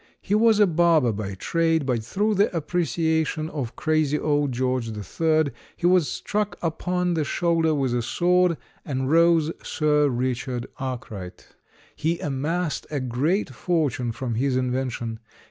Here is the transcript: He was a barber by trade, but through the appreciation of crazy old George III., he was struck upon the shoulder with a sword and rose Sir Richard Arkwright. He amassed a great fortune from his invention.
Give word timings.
He 0.19 0.33
was 0.33 0.59
a 0.59 0.65
barber 0.65 1.11
by 1.11 1.35
trade, 1.35 1.85
but 1.85 2.03
through 2.03 2.33
the 2.33 2.51
appreciation 2.57 3.51
of 3.51 3.75
crazy 3.75 4.17
old 4.17 4.51
George 4.51 4.89
III., 4.89 5.51
he 5.77 5.85
was 5.85 6.07
struck 6.09 6.57
upon 6.63 7.13
the 7.13 7.23
shoulder 7.23 7.75
with 7.75 7.93
a 7.93 8.01
sword 8.01 8.57
and 8.83 9.11
rose 9.11 9.51
Sir 9.61 10.09
Richard 10.09 10.65
Arkwright. 10.79 11.49
He 11.95 12.17
amassed 12.19 12.87
a 12.89 12.99
great 12.99 13.51
fortune 13.53 14.11
from 14.11 14.33
his 14.33 14.55
invention. 14.55 15.19